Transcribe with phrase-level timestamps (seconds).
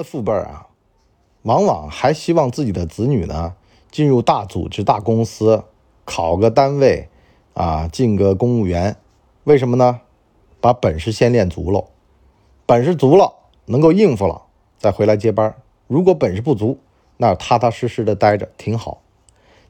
[0.00, 0.68] 的父辈啊，
[1.42, 3.54] 往往还希望自己的子女呢
[3.90, 5.64] 进入大组织、大公司，
[6.06, 7.10] 考个单位
[7.52, 8.96] 啊，进个公务员。
[9.44, 10.00] 为什么呢？
[10.58, 11.84] 把本事先练足了，
[12.64, 13.34] 本事足了，
[13.66, 14.44] 能够应付了，
[14.78, 15.54] 再回来接班。
[15.86, 16.78] 如果本事不足，
[17.18, 19.02] 那踏踏实实的待着挺好。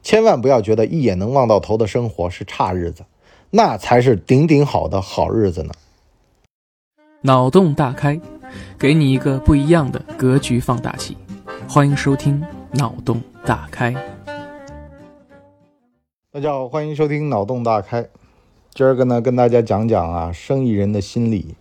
[0.01, 3.03] 千万不要觉得一眼能望到头的生活是差日子，
[3.49, 5.73] 那才是顶顶好的好日子呢。
[7.23, 8.19] 脑洞大开，
[8.79, 11.15] 给你一个不一样的格局放大器。
[11.69, 12.41] 欢迎收听
[12.79, 13.91] 《脑洞大开》。
[16.31, 18.01] 大家好，欢迎收听《脑洞大开》。
[18.73, 21.53] 今儿个呢，跟大家讲讲啊，生意人的心理。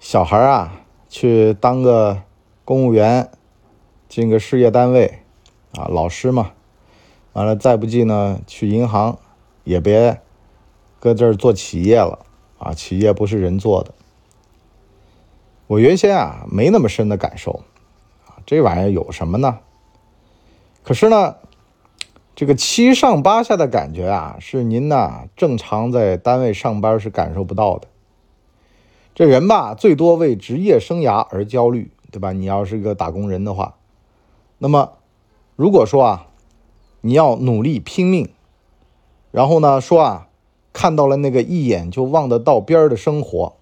[0.00, 2.20] 小孩啊，去当个
[2.62, 3.30] 公务员，
[4.06, 5.20] 进个事业单位，
[5.72, 6.50] 啊，老师嘛。
[7.32, 9.18] 完了，再不济呢，去银行，
[9.64, 10.20] 也别
[11.00, 12.18] 搁这儿做企业了
[12.58, 12.74] 啊！
[12.74, 13.94] 企业不是人做的。
[15.68, 17.64] 我原先啊没那么深的感受，
[18.26, 19.58] 啊，这玩意儿有什么呢？
[20.84, 21.34] 可是呢，
[22.36, 27.88] 这个七上八下的感觉啊，是您呐正常在单位上班是感受不到的。
[29.12, 32.30] 这人吧，最多为职业生涯而焦虑，对吧？
[32.30, 33.74] 你要是个打工人的话，
[34.58, 34.92] 那么
[35.56, 36.26] 如果说啊，
[37.00, 38.28] 你要努力拼命，
[39.32, 40.28] 然后呢说啊，
[40.72, 43.55] 看到了那个一眼就望得到边儿的生活。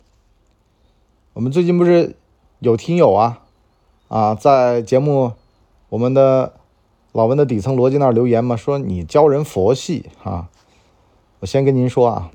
[1.35, 2.15] 我们最近不是
[2.61, 3.43] 有听友啊
[4.07, 5.33] 啊，在节目
[5.89, 6.53] 我们的
[7.11, 10.49] 老文的底层逻辑那儿留言嘛，说你教人佛系啊。
[11.41, 12.31] 我先跟您说啊，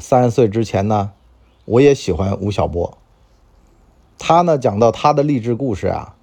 [0.00, 1.12] 三十岁之前呢，
[1.64, 2.98] 我也喜欢吴晓波。
[4.18, 6.16] 他呢讲到他的励志故事啊，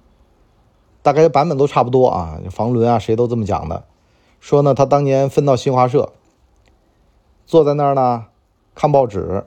[1.00, 3.84] 大概版本都差不多啊，房伦啊谁都这么讲的。
[4.38, 6.12] 说呢，他当年分到新华社，
[7.46, 8.26] 坐在那儿呢
[8.74, 9.46] 看报纸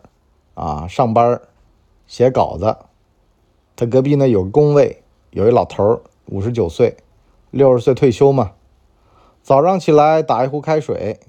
[0.55, 1.39] 啊，上班
[2.13, 2.77] 写稿子，
[3.75, 6.95] 他隔壁呢有工位，有一老头儿，五十九岁，
[7.49, 8.51] 六十岁退休嘛。
[9.41, 11.19] 早上起来打一壶开水，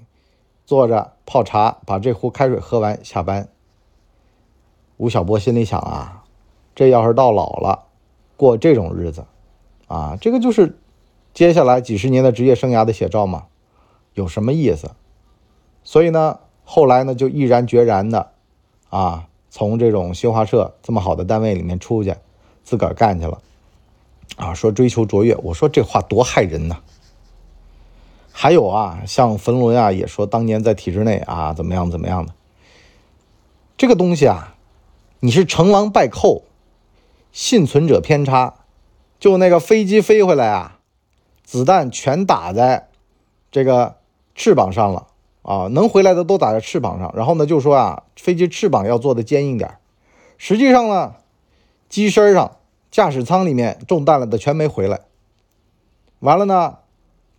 [0.63, 3.49] 坐着泡茶，把这壶开水喝完下班。
[4.97, 6.23] 吴晓波心里想啊，
[6.75, 7.85] 这要是到老了，
[8.37, 9.25] 过这种日子，
[9.87, 10.77] 啊，这个就是
[11.33, 13.47] 接下来几十年的职业生涯的写照嘛，
[14.13, 14.91] 有什么意思？
[15.83, 18.33] 所以呢，后来呢就毅然决然的，
[18.91, 19.29] 啊。
[19.57, 22.13] 从这种新华社这么好的单位里面出去，
[22.65, 23.41] 自个儿干去了，
[24.35, 26.81] 啊，说追求卓越，我说这话多害人呐。
[28.33, 32.33] 还有啊，像冯仑啊，也说当年在体制内啊，怎么样怎么样的。
[33.77, 34.57] 这个东西啊，
[35.21, 36.43] 你是成王败寇，
[37.31, 38.55] 幸存者偏差，
[39.21, 40.79] 就那个飞机飞回来啊，
[41.45, 42.89] 子弹全打在
[43.49, 43.95] 这个
[44.35, 45.07] 翅膀上了。
[45.45, 49.77] 啊，能回来的都打在翅膀上，然后呢，就说啊，飞机翅膀要做的坚硬点
[50.39, 51.17] 实际上呢，
[51.87, 52.57] 机身上、
[52.89, 55.01] 驾驶舱里面中弹了的全没回来。
[56.19, 56.79] 完了呢，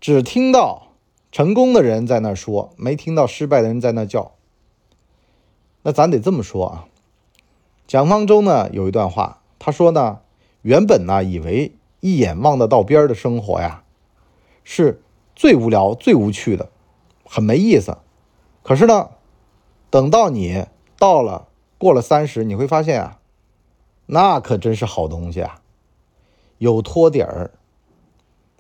[0.01, 0.93] 只听到
[1.33, 4.31] 成功的人在那说，没听到失败的人在那叫。
[5.83, 6.85] 那咱得这么说啊，
[7.89, 10.21] 蒋方舟呢有一段话，他说呢，
[10.63, 13.83] 原本呢以为一眼望得到边的生活呀，
[14.63, 15.03] 是
[15.35, 16.71] 最无聊、最无趣的。
[17.29, 17.99] 很没意思，
[18.63, 19.11] 可是呢，
[19.91, 20.67] 等到你
[20.99, 23.19] 到了过了三十，你会发现啊，
[24.07, 25.61] 那可真是好东西啊，
[26.59, 27.51] 有托底儿，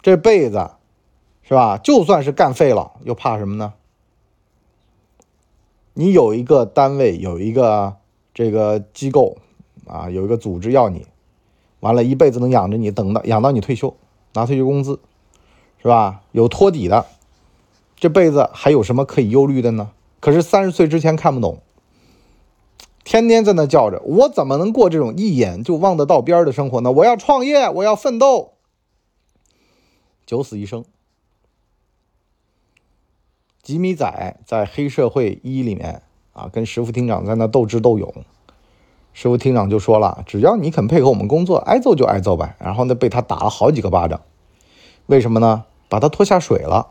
[0.02, 0.72] 这辈子
[1.42, 1.78] 是吧？
[1.78, 3.74] 就算是干废了，又怕什么呢？
[5.94, 7.96] 你有一个单位，有一个
[8.34, 9.38] 这个机构
[9.86, 11.06] 啊，有一个组织要你，
[11.80, 13.96] 完了，一辈子能养着你，等到养到你退休，
[14.34, 15.00] 拿退休工资，
[15.80, 16.22] 是吧？
[16.32, 17.06] 有托底的。
[17.96, 19.90] 这辈子还有什么可以忧虑的呢？
[20.20, 21.60] 可是三十岁之前看不懂，
[23.04, 26.92] 天天在那叫着，我怎么能过这种一眼就望得到边的生活呢？
[26.92, 28.52] 我要创业，我要奋斗，
[30.26, 30.84] 九死一生。
[33.62, 36.02] 吉米仔在《黑社会一》里面
[36.32, 38.24] 啊，跟石副厅长在那斗智斗勇，
[39.12, 44.20] 石副厅长就说了：“只要你肯配合我们工作，挨揍就挨揍呗。”然后呢，被他打了好几个巴掌，
[45.06, 45.64] 为什么呢？
[45.88, 46.90] 把他拖下水了。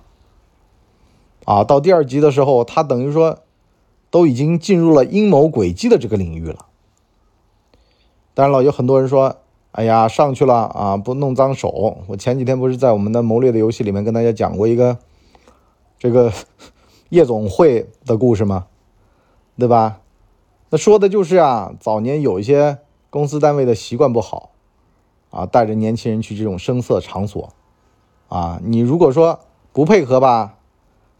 [1.45, 3.39] 啊，到第二集的时候，他等于说
[4.09, 6.65] 都已经进入了阴谋诡计的这个领域了。
[8.33, 9.37] 当然了，有很多人说
[9.71, 14.97] ：“哎呀，上去了啊，不弄脏手。”我前几天不是在我们的谋略的游戏里面跟大家讲过一个
[15.99, 16.33] 这个
[17.09, 18.65] 夜总会的故事吗？
[19.57, 20.01] 对吧？
[20.71, 22.79] 那说的就是啊，早年有一些
[23.11, 24.49] 公司单位的习惯不好
[25.29, 27.53] 啊，带着年轻人去这种声色场所
[28.29, 30.57] 啊，你如果说不配合吧。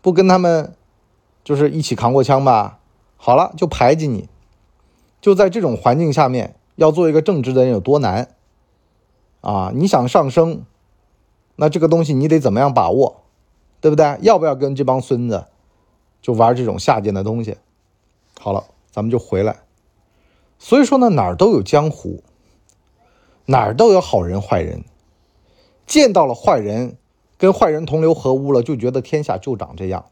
[0.06, 0.76] 不跟他们，
[1.44, 2.78] 就是一起扛过枪吧？
[3.18, 4.30] 好了，就排挤你。
[5.20, 8.28] 就在这种环境下面，要做一个正直的人有多难？
[9.42, 10.64] 啊，你想上升，
[11.56, 13.24] 那这个东西你得怎么样把握，
[13.82, 14.20] 对不对？
[14.22, 15.46] 要不要跟这帮孙子
[16.22, 17.58] 就玩这种下贱的东西？
[18.40, 19.56] 好了，咱们就回来。
[20.60, 22.22] 所以说呢，哪儿都有江湖，
[23.48, 24.84] 哪儿都有好人坏人。
[25.88, 26.96] 见到了坏人，
[27.38, 30.06] 跟坏人同流合污了，就觉得天下就长这样。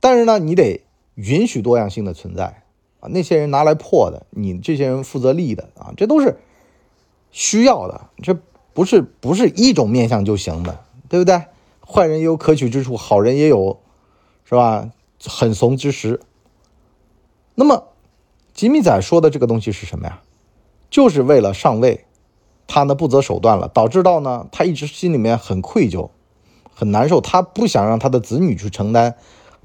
[0.00, 0.84] 但是呢，你得
[1.14, 2.62] 允许多样性的存在
[3.00, 3.08] 啊。
[3.08, 6.38] 那些人拿来破的，你这些人负责立的啊，这都是
[7.30, 8.10] 需要的。
[8.22, 8.36] 这
[8.74, 11.42] 不是不是一种面相就行的，对不对？
[11.86, 13.80] 坏人也有可取之处，好人也有，
[14.44, 14.90] 是吧？
[15.26, 16.20] 很怂之时。
[17.54, 17.88] 那么，
[18.52, 20.22] 吉米仔说的这个东西是什么呀？
[20.90, 22.04] 就是为了上位。
[22.66, 26.10] 他呢不择手段了，导致到呢他一直心里面很愧疚，
[26.74, 27.20] 很难受。
[27.20, 29.16] 他不想让他的子女去承担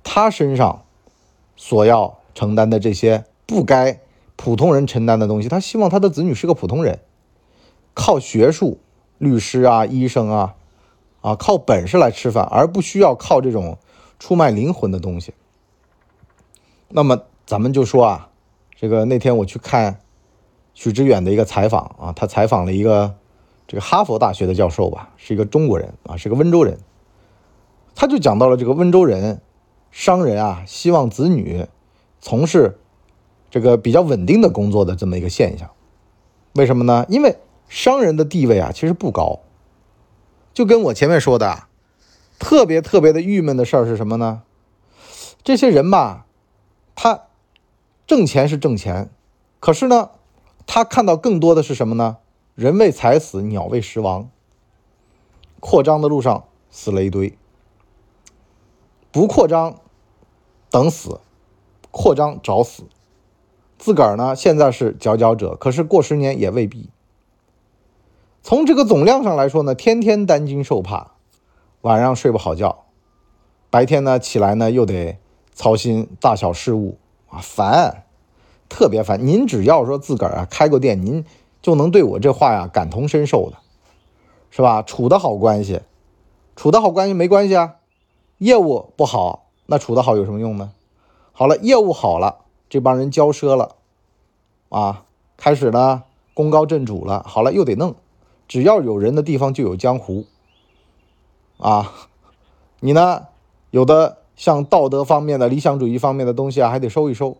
[0.03, 0.83] 他身上
[1.55, 3.99] 所要承担的这些不该
[4.35, 5.47] 普通人承担的东西。
[5.49, 6.99] 他希望他的子女是个普通人，
[7.93, 8.79] 靠学术、
[9.17, 10.55] 律师啊、医生啊，
[11.21, 13.77] 啊靠本事来吃饭，而不需要靠这种
[14.19, 15.33] 出卖灵魂的东西。
[16.89, 18.29] 那么咱们就说啊，
[18.75, 20.01] 这个那天我去看。
[20.79, 23.13] 许知远的一个采访啊，他采访了一个
[23.67, 26.77] 这个哈佛大学的教授吧，是一个中国人啊，是个温州人。
[27.95, 29.41] 他就讲到了这个温州人
[29.91, 31.67] 商人啊，希望子女
[32.21, 32.79] 从事
[33.49, 35.69] 这个比较稳定的工作的这么一个现象。
[36.53, 37.05] 为什么呢？
[37.09, 37.35] 因为
[37.67, 39.41] 商人的地位啊，其实不高。
[40.53, 41.63] 就跟我前面说的，
[42.39, 44.43] 特别特别的郁闷的事儿是什么呢？
[45.43, 46.25] 这些人吧，
[46.95, 47.23] 他
[48.07, 49.09] 挣钱是挣钱，
[49.59, 50.11] 可是呢？
[50.71, 52.17] 他看到更多的是什么呢？
[52.53, 54.29] 人为财死，鸟为食亡。
[55.59, 57.35] 扩张的路上死了一堆，
[59.11, 59.79] 不扩张
[60.69, 61.21] 等死，
[61.89, 62.83] 扩张找死。
[63.79, 66.91] 自个儿呢，现在是佼佼者，可是过十年也未必。
[68.43, 71.13] 从这个总量上来说呢，天天担惊受怕，
[71.81, 72.85] 晚上睡不好觉，
[73.71, 75.17] 白天呢起来呢又得
[75.51, 78.03] 操心大小事务啊，烦。
[78.69, 81.25] 特别烦，您只要说自个儿啊开过店，您
[81.61, 83.57] 就能对我这话呀感同身受的，
[84.51, 84.83] 是吧？
[84.83, 85.81] 处得好关系，
[86.55, 87.75] 处得好关系没关系啊。
[88.37, 90.71] 业务不好，那处得好有什么用呢？
[91.33, 93.75] 好了，业务好了，这帮人交奢了，
[94.69, 95.03] 啊，
[95.35, 97.23] 开始呢功高震主了。
[97.27, 97.95] 好了，又得弄，
[98.47, 100.25] 只要有人的地方就有江湖，
[101.57, 101.91] 啊，
[102.79, 103.27] 你呢
[103.71, 107.35] 有的像道德方面的、理想主义方面的东西啊，还得收一收。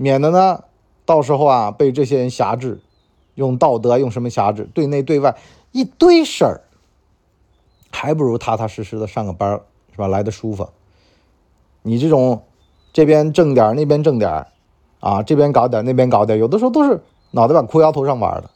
[0.00, 0.62] 免得呢，
[1.04, 2.80] 到时候啊被这些人辖制，
[3.34, 4.68] 用道德用什么辖制？
[4.72, 5.36] 对内对外
[5.72, 6.60] 一堆事儿，
[7.90, 9.60] 还不如踏踏实实的上个班
[9.90, 10.06] 是吧？
[10.06, 10.68] 来的舒服。
[11.82, 12.44] 你这种
[12.92, 14.46] 这边挣点那边挣点
[15.00, 17.02] 啊，这边搞点那边搞点，有的时候都是
[17.32, 18.50] 脑袋往裤腰头上玩的，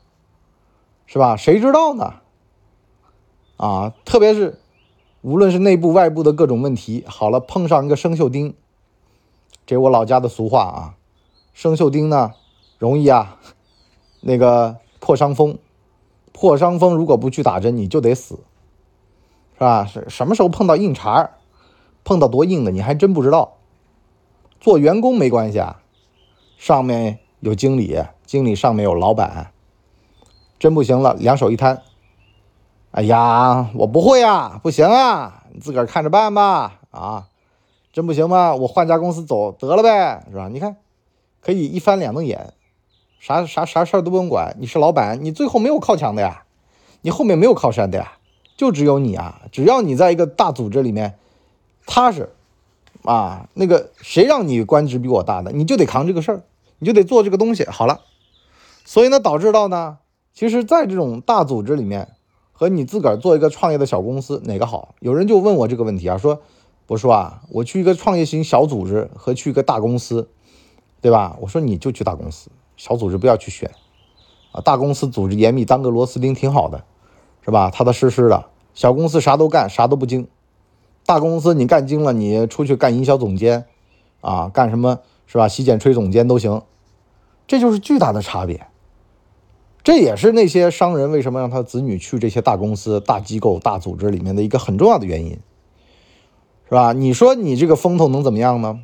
[1.06, 1.36] 是吧？
[1.36, 2.14] 谁知道呢？
[3.56, 4.60] 啊，特别是
[5.22, 8.54] 无论是内部外部的各种问题，好了，碰上一个生锈钉，
[9.66, 10.94] 这我老家的俗话啊。
[11.52, 12.32] 生锈钉呢，
[12.78, 13.38] 容易啊，
[14.20, 15.58] 那个破伤风，
[16.32, 18.40] 破伤风如果不去打针，你就得死，
[19.54, 19.84] 是吧？
[19.84, 21.34] 是什么时候碰到硬茬儿，
[22.04, 23.58] 碰到多硬的，你还真不知道。
[24.60, 25.82] 做员工没关系啊，
[26.56, 29.52] 上面有经理，经理上面有老板，
[30.58, 31.82] 真不行了，两手一摊，
[32.92, 37.28] 哎呀，我不会啊，不行啊，你自个儿看着办吧，啊，
[37.92, 38.54] 真不行吗？
[38.54, 40.48] 我换家公司走得了呗，是吧？
[40.48, 40.76] 你看。
[41.44, 42.52] 可以一翻两瞪眼，
[43.18, 44.56] 啥啥啥事儿都不用管。
[44.60, 46.44] 你是老板，你最后没有靠墙的呀，
[47.00, 48.12] 你后面没有靠山的呀，
[48.56, 49.42] 就只有你啊。
[49.50, 51.18] 只要你在一个大组织里面
[51.84, 52.30] 踏实
[53.02, 56.42] 啊，那个谁让你官职比我大的，你就得扛这个事儿，
[56.78, 57.64] 你就得做这个东西。
[57.64, 58.02] 好了，
[58.84, 59.98] 所以呢，导致到呢，
[60.32, 62.10] 其实，在这种大组织里面
[62.52, 64.94] 和你自个儿做一个创业的小公司哪个好？
[65.00, 66.40] 有人就问我这个问题啊，说
[66.86, 70.28] 我说啊，我去一个创业型小组织和去一个大公司。
[71.02, 71.36] 对吧？
[71.40, 73.70] 我说你就去大公司，小组织不要去选，
[74.52, 76.84] 啊，大公司组织严密，当个螺丝钉挺好的，
[77.44, 77.70] 是吧？
[77.70, 78.46] 踏踏实实的。
[78.72, 80.28] 小公司啥都干，啥都不精。
[81.04, 83.66] 大公司你干精了，你出去干营销总监，
[84.20, 85.48] 啊，干什么是吧？
[85.48, 86.62] 洗剪吹总监都行，
[87.48, 88.68] 这就是巨大的差别。
[89.82, 95.32] 这也是那些商人为什么让他子女去这些大公司、大机构、大组织里面的一个很重要的原因，
[96.68, 96.92] 是吧？
[96.92, 98.78] 你说你这个风头能怎么样呢？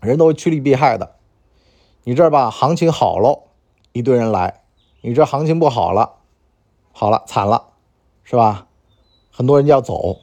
[0.00, 1.15] 人都趋利避害的。
[2.08, 3.48] 你这儿吧，行情好喽，
[3.90, 4.60] 一堆人来；
[5.00, 6.18] 你这行情不好了，
[6.92, 7.70] 好了，惨了，
[8.22, 8.68] 是吧？
[9.32, 10.18] 很多人就要走，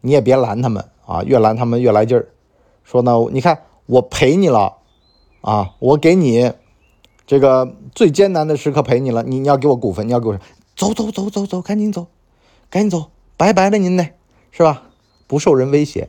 [0.00, 2.30] 你也别拦他们啊，越拦他们越来劲儿。
[2.84, 4.78] 说呢，你看我陪你了
[5.42, 6.54] 啊，我给你
[7.26, 10.38] 这个最艰难的时刻陪你了，你你要给我股份，你要给我
[10.74, 12.06] 走走走走走，赶紧走，
[12.70, 14.08] 赶紧走，拜拜了您呢，
[14.50, 14.84] 是吧？
[15.26, 16.08] 不受人威胁。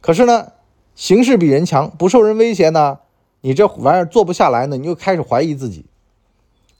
[0.00, 0.52] 可是呢，
[0.94, 3.00] 形势比人强，不受人威胁呢，
[3.40, 5.86] 你这玩意儿做不下来呢，你又开始怀疑自己。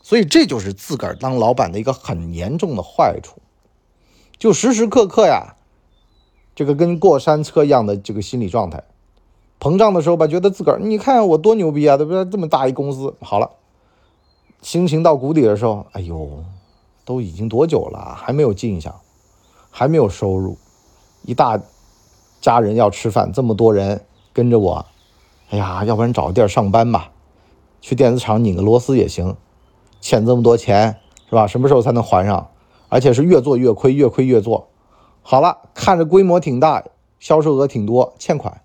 [0.03, 3.41] 所以这就是自个儿当老板的一个很严重的坏处，
[4.39, 5.57] 就时时刻刻呀，
[6.55, 8.83] 这个跟过山车一样的这个心理状态。
[9.61, 12.25] 膨胀的时候吧，觉得自个儿你看我多牛逼啊，对不对？
[12.25, 13.51] 这么大一公司，好了，
[14.63, 16.45] 心情到谷底的时候，哎呦，
[17.05, 18.95] 都已经多久了，还没有进项，
[19.71, 20.57] 还没有收入，
[21.23, 21.61] 一大
[22.41, 24.01] 家人要吃饭，这么多人
[24.33, 24.87] 跟着我，
[25.51, 27.11] 哎呀，要不然找个地儿上班吧，
[27.81, 29.37] 去电子厂拧个螺丝也行，
[30.01, 30.97] 欠这么多钱
[31.29, 31.47] 是吧？
[31.47, 32.51] 什么时候才能还上？
[32.89, 34.69] 而且是越做越亏，越亏越做。
[35.23, 36.85] 好了，看着规模挺大，
[37.19, 38.61] 销售额挺多，欠款。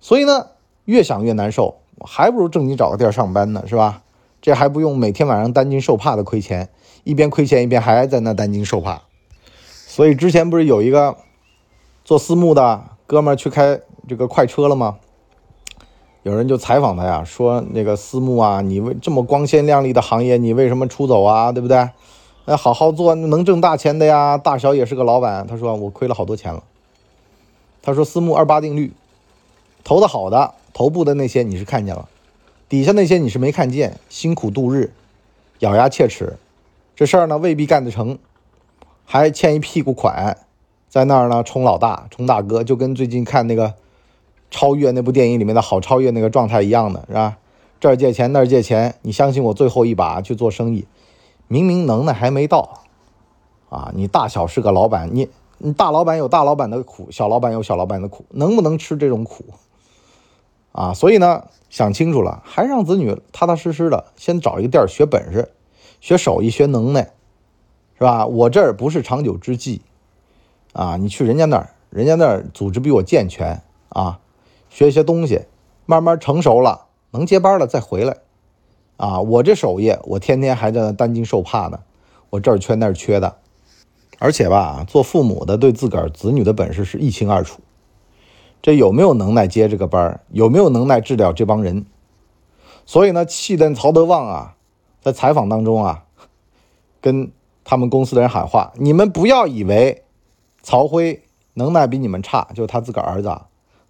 [0.00, 0.48] 所以呢，
[0.84, 4.02] 越想越难受，还不如正经找个地儿上班呢，是吧？
[4.42, 6.68] 这还不用每天晚上担惊受怕的亏钱，
[7.04, 9.02] 一边亏钱一边还在那担惊受怕。
[9.66, 11.16] 所以之前不是有一个
[12.04, 14.98] 做私募的哥们儿去开这个快车了吗？
[16.24, 21.52] 有人就采访他呀，说那个私募啊，你为这么光鲜亮丽的行业，你为什么出走啊？
[21.52, 21.90] 对不对？
[22.46, 25.46] 那好好做，能挣大钱的呀，大小也是个老板。
[25.46, 26.64] 他说我亏了好多钱了。
[27.82, 28.92] 他说私募二八定律。
[29.84, 32.08] 投的好的，头部的那些你是看见了，
[32.70, 34.94] 底下那些你是没看见，辛苦度日，
[35.58, 36.38] 咬牙切齿，
[36.96, 38.18] 这事儿呢未必干得成，
[39.04, 40.38] 还欠一屁股款，
[40.88, 43.74] 在那儿呢充老大，充大哥，就跟最近看那个
[44.54, 47.38] 超越那部电影里面的好超越那个状态一样的是吧？
[47.80, 50.86] 这儿借钱那儿借钱，你相信我最后一把去做生意，
[51.48, 52.82] 明明能耐还没到，
[53.68, 59.44] 啊，你大小是个老板，你你大老板有大老板的苦，小老板有小老板的苦，能不能吃这种苦？
[60.70, 65.50] 啊，所以呢，想清楚了，还让子女踏踏实实的先找一个地儿学本事、
[66.00, 67.10] 学手艺、学能耐，
[67.98, 68.24] 是吧？
[68.26, 69.82] 我这儿不是长久之计，
[70.72, 74.20] 啊，你去人家那儿，人家那儿组织比我健全啊，
[74.74, 75.42] 学一些东西，
[75.86, 78.16] 慢慢成熟了，能接班了再回来，
[78.96, 81.78] 啊，我这手艺，我天天还在那担惊受怕呢，
[82.30, 83.36] 我这儿缺那儿缺的，
[84.18, 87.60] 而且吧，做父母的对自个儿子女的本事是一清二楚。
[88.60, 90.20] 这有没有能耐接这个班？
[90.32, 91.86] 有没有能耐治了这帮人？
[92.84, 94.56] 所以呢，气得曹德旺啊，
[95.00, 96.06] 在采访当中啊，
[97.00, 97.30] 跟
[97.62, 100.02] 他们公司的人喊话：“你们不要以为
[100.62, 103.40] 曹辉能耐比你们差，就是他自个儿儿子，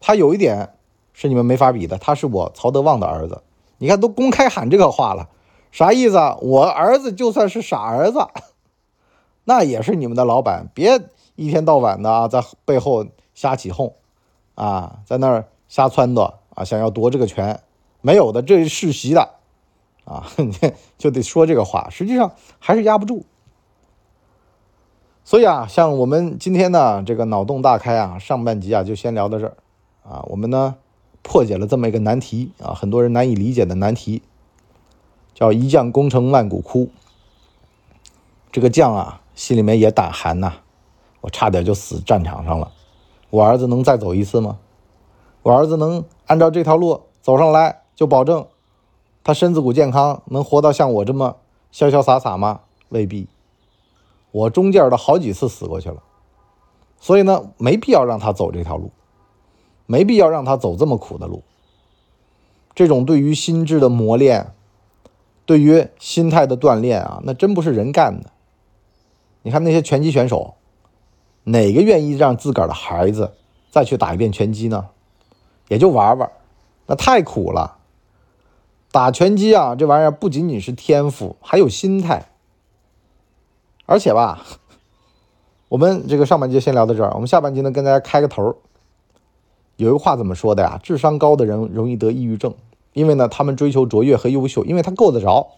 [0.01, 0.74] 他有一点
[1.15, 3.43] 是你们没法比的，他是我曹德旺的儿子。
[3.79, 5.31] 你看，都公开喊这个话了，
[5.73, 6.37] 啥意思啊？
[6.43, 8.27] 我儿子就算是傻儿子，
[9.45, 11.01] 那也是你们的老板，别
[11.37, 13.95] 一天到晚的啊，在背后瞎起哄。”
[14.55, 17.61] 啊，在那儿瞎撺掇啊，想要夺这个权，
[18.03, 19.31] 没有的，这是世袭的，
[20.05, 20.31] 啊，
[20.97, 22.31] 就得说这个话，实际上
[22.61, 23.27] 还是压不住。
[25.25, 29.57] 所以啊，像我们今天呢，这个脑洞大开啊，上半集啊就先聊到这儿，
[30.09, 30.77] 啊，我们呢
[31.25, 34.23] 破解了这么一个难题啊，很多人难以理解的难题，
[35.35, 36.91] 叫一将功成万骨枯。
[38.53, 40.53] 这个将啊，心里面也胆寒呐，
[41.23, 42.71] 我差点就死战场上了。
[43.31, 44.59] 我儿子能再走一次吗？
[45.43, 48.47] 我儿子能按照这条路走上来，就保证
[49.25, 51.39] 他身子骨健康，能活到像我这么
[51.73, 52.61] 潇潇洒洒吗？
[52.91, 53.27] 未必。
[54.31, 56.03] 我中间的好几次死过去了，
[57.01, 58.93] 所以呢，没必要让他走这条路，
[59.87, 61.43] 没必要让他走这么苦的路。
[62.75, 64.53] 这种对于心智的磨练，
[65.47, 68.31] 对于心态的锻炼啊，那真不是人干的。
[69.43, 70.55] 你看那些拳击选手。
[71.47, 73.35] 哪个愿意让自个儿的孩子
[73.71, 74.89] 再去打一遍拳击呢？
[75.69, 76.31] 也就玩玩，
[76.87, 77.77] 那太苦了。
[78.91, 82.31] 打拳击啊，这玩意儿不仅仅是天赋，还有心态。
[83.85, 84.47] 而且吧，
[85.69, 88.57] 我们这个上半节先聊到这儿，我们下半节呢跟大家开个头。
[89.77, 90.79] 有一话怎么说的呀？
[90.83, 92.55] 智商高的人容易得抑郁症，
[92.93, 95.49] 因为呢他们追求卓越和优秀，因为他够得着。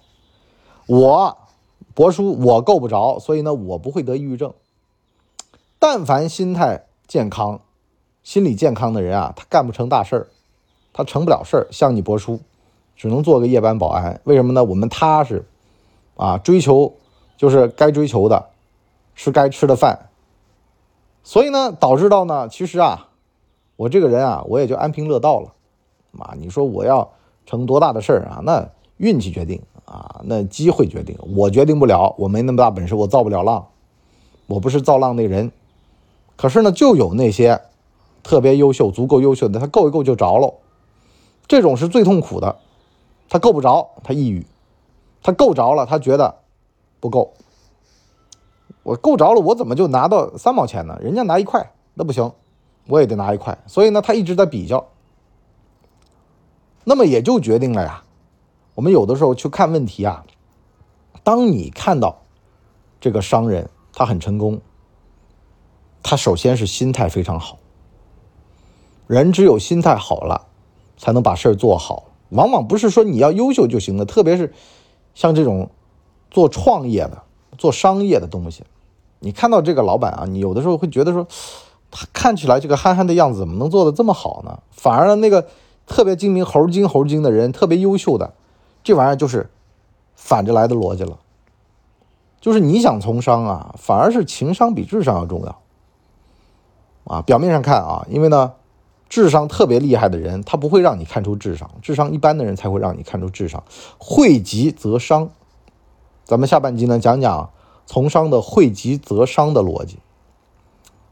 [0.86, 1.36] 我
[1.94, 4.54] 博叔我够不着，所以呢我不会得抑郁症。
[5.78, 7.60] 但凡心态健康、
[8.22, 10.26] 心理健康的人啊，他干不成大事儿，
[10.92, 11.66] 他成不了事儿。
[11.70, 12.40] 像你博叔，
[12.96, 14.20] 只能做个夜班保安。
[14.24, 14.64] 为什么呢？
[14.64, 15.44] 我们踏实，
[16.16, 16.94] 啊，追求
[17.36, 18.46] 就是该追求的，
[19.14, 20.08] 吃该吃的饭。
[21.22, 23.05] 所以呢，导致到呢，其实啊，
[23.76, 25.52] 我这个人啊，我也就安贫乐道了。
[26.18, 27.10] 啊，你说我要
[27.44, 28.40] 成多大的事儿啊？
[28.42, 33.66] 那运气决定啊，那机会决定，我决定不了，我没那么大本事，我造不了浪，
[34.46, 35.52] 我不是造浪那人。
[36.36, 37.60] 可是呢，就有那些
[38.22, 40.54] 特别优秀、足够优秀的，他够一够就着喽。
[41.46, 42.56] 这种是最痛苦的，
[43.28, 44.42] 他够不着，他抑郁；
[45.22, 46.36] 他够着了，他觉得
[46.98, 47.34] 不够。
[48.82, 50.98] 我够着了，我怎么就拿到三毛钱呢？
[51.02, 52.32] 人家拿一块，那不行，
[52.86, 53.58] 我也得拿一块。
[53.66, 54.88] 所以呢，他一直在比较。
[56.84, 58.04] 那么也就决定了呀，
[58.74, 60.24] 我们有的时候去看问题啊，
[61.24, 62.22] 当你看到
[63.00, 64.60] 这个商人他很成功，
[66.02, 67.58] 他首先是心态非常好。
[69.08, 70.46] 人只有心态好了，
[70.96, 72.04] 才能把事儿做好。
[72.30, 74.52] 往往不是说你要优秀就行了，特别是
[75.14, 75.70] 像这种
[76.30, 77.22] 做创业的、
[77.56, 78.64] 做商业的东西，
[79.20, 81.26] 你看到这个老板啊，你有的时候会觉得说，
[82.12, 84.58] 看起来这个憨憨的样子，怎么能做的这么好呢？
[84.70, 85.46] 反而那个。
[85.88, 88.32] 特别精明、猴精猴精的人，特别优秀的，
[88.82, 89.48] 这玩意儿就是
[90.16, 91.16] 反着来的逻辑了。
[92.40, 95.60] 就是你想从商啊，反而是情商比智商要重要
[97.04, 97.22] 啊。
[97.22, 98.54] 表面上看啊，因为呢，
[99.08, 103.62] 智商特别厉害的人，他不会让你看出智商；智商一般的人才会让你看出智商。
[103.98, 105.30] 惠极则商，
[106.24, 107.50] 咱们下半集呢讲讲
[107.86, 109.98] 从商的惠极则商的逻辑。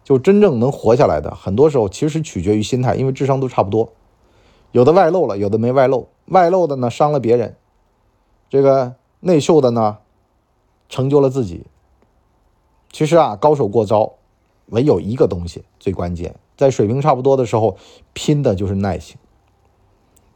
[0.04, 3.90] 就真正能活下来的，很多时候其实取决于心态，因为智商都差不多。
[4.70, 6.08] 有的外露了，有的没外露。
[6.26, 7.54] 外露的呢，伤了别人；
[8.50, 9.98] 这个内秀的呢，
[10.88, 11.66] 成就了自己。
[12.92, 14.12] 其实啊，高手过招，
[14.66, 17.76] 唯有一个东西最关键，在水平差不多的时候，
[18.12, 19.16] 拼的就是耐性。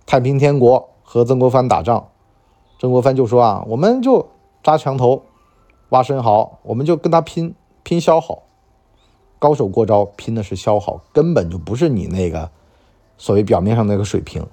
[0.07, 2.09] 太平天国和曾国藩打仗，
[2.81, 4.29] 曾国藩就说啊，我们就
[4.63, 5.23] 扎墙头，
[5.91, 8.45] 挖深壕，我们就跟他拼拼消耗。
[9.39, 12.51] 高手过招，拼的是消耗，根本就不是你那个。
[13.21, 14.47] 所谓表面上那个水平，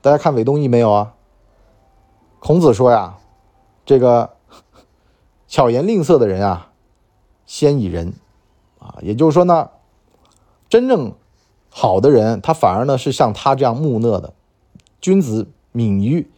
[0.00, 1.12] 大家看韦东奕没有啊？
[2.38, 3.18] 孔子说呀，
[3.84, 4.30] 这个
[5.48, 6.70] 巧言令色的人啊，
[7.44, 8.14] 先以人。
[8.78, 9.68] 啊，也就是说呢，
[10.70, 11.12] 真正
[11.68, 14.32] 好的人，他反而呢是像他这样木讷的。
[15.02, 16.30] 君子，敏于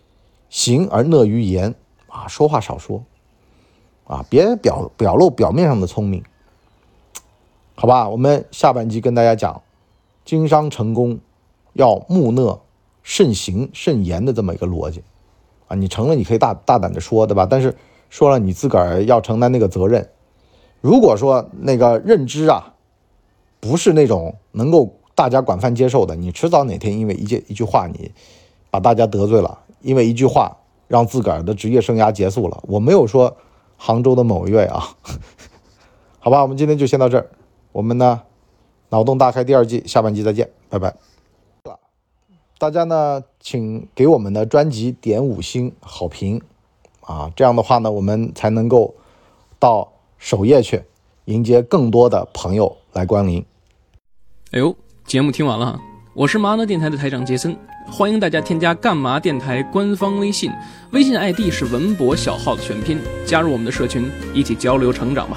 [0.48, 1.76] 行而讷于言。
[2.08, 3.04] 啊，说话少说。
[4.08, 6.24] 啊，别表表露表面上的聪明，
[7.76, 8.08] 好吧？
[8.08, 9.62] 我们下半集跟大家讲
[10.24, 11.20] 经商成功。
[11.78, 12.62] 要木讷、
[13.02, 15.02] 慎行、慎言的这么一个逻辑，
[15.68, 17.44] 啊，你成了你可以大大胆的说，对吧？
[17.44, 17.76] 但是
[18.08, 20.08] 说了你自个儿要承担那个责任。
[20.80, 22.72] 如果说那个认知啊，
[23.60, 28.10] 不是那种能够大家广泛接受的，你迟早哪天因为一件一句话，你
[28.70, 30.56] 把大家得罪了，因为一句话
[30.88, 32.64] 让自个儿的职业生涯结束了。
[32.68, 33.36] 我没有说
[33.76, 34.96] 杭州的某一位啊，
[36.20, 37.28] 好吧，我们今天就先到这儿。
[37.76, 38.22] 我们呢，
[38.88, 40.96] 脑洞大开第二季下半集再见，拜拜。
[42.56, 46.40] 大家呢，请给我们的专辑点五星好评，
[47.02, 48.94] 啊，这样的话呢，我们才能够
[49.58, 50.82] 到首页去
[51.26, 53.44] 迎接更多的朋友来光临。
[54.52, 55.78] 哎呦，节目听完了，
[56.14, 57.54] 我是麻辣电台的台长杰森，
[57.92, 60.50] 欢迎大家添加干嘛电台官方微信，
[60.92, 65.36] 微信 ID 是文博小号的全拼，加入我们的社群，一起交流成长吧。